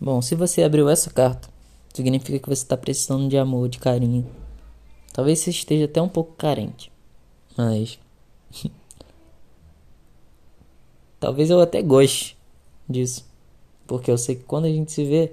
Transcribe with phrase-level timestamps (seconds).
[0.00, 1.48] Bom, se você abriu essa carta,
[1.92, 4.24] significa que você está precisando de amor, de carinho.
[5.12, 6.92] Talvez você esteja até um pouco carente,
[7.56, 7.98] mas.
[11.18, 12.38] Talvez eu até goste
[12.88, 13.26] disso.
[13.88, 15.32] Porque eu sei que quando a gente se vê,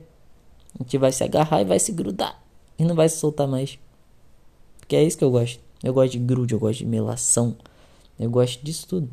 [0.80, 2.42] a gente vai se agarrar e vai se grudar.
[2.80, 3.78] E não vai se soltar mais.
[4.80, 5.60] Porque é isso que eu gosto.
[5.84, 7.56] Eu gosto de grude, eu gosto de melação.
[8.18, 9.10] Eu gosto disso tudo.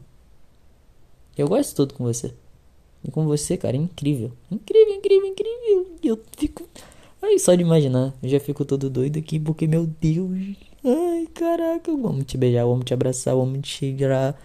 [1.36, 2.34] Eu gosto de tudo com você.
[3.04, 4.32] E com você, cara, é incrível.
[4.50, 5.86] Incrível, incrível, incrível.
[6.02, 6.68] Eu fico.
[7.20, 8.14] Ai, só de imaginar.
[8.22, 10.56] Eu já fico todo doido aqui porque, meu Deus.
[10.84, 11.90] Ai, caraca.
[11.90, 14.36] Eu amo te beijar, eu amo te abraçar, eu amo te cheirar.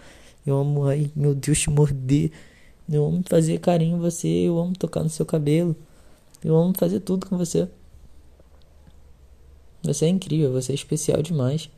[0.46, 2.32] Eu amo, ai, meu Deus, te morder.
[2.90, 4.28] Eu amo fazer carinho em você.
[4.28, 5.76] Eu amo tocar no seu cabelo.
[6.42, 7.68] Eu amo fazer tudo com você.
[9.82, 11.70] Você é incrível, você é especial demais.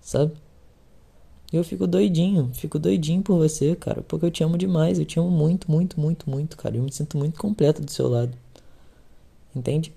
[0.00, 0.32] Sabe?
[1.52, 5.18] Eu fico doidinho, fico doidinho por você, cara, porque eu te amo demais, eu te
[5.18, 6.76] amo muito, muito, muito, muito, cara.
[6.76, 8.32] Eu me sinto muito completo do seu lado.
[9.54, 9.92] Entende?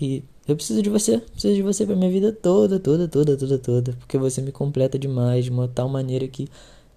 [0.00, 3.58] E eu preciso de você, preciso de você pra minha vida toda, toda, toda, toda,
[3.58, 6.48] toda, porque você me completa demais de uma tal maneira que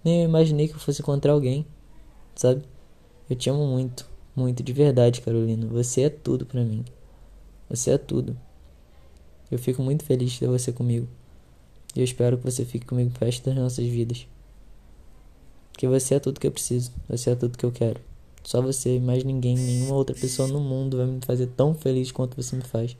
[0.03, 1.65] nem eu imaginei que eu fosse encontrar alguém,
[2.35, 2.63] sabe?
[3.29, 5.67] Eu te amo muito, muito de verdade, Carolina.
[5.67, 6.85] Você é tudo pra mim.
[7.69, 8.37] Você é tudo.
[9.51, 11.07] Eu fico muito feliz de ter você comigo.
[11.99, 14.25] E eu espero que você fique comigo pro resto das nossas vidas.
[15.73, 16.93] Porque você é tudo que eu preciso.
[17.09, 17.99] Você é tudo que eu quero.
[18.41, 22.41] Só você mais ninguém, nenhuma outra pessoa no mundo vai me fazer tão feliz quanto
[22.41, 22.95] você me faz.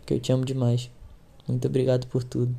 [0.00, 0.90] Porque eu te amo demais.
[1.46, 2.52] Muito obrigado por tudo.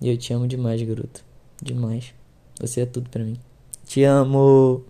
[0.00, 1.24] E eu te amo demais, garoto.
[1.60, 2.14] Demais.
[2.60, 3.36] Você é tudo pra mim.
[3.84, 4.84] Te amo!